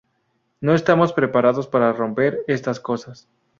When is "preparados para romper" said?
1.13-2.39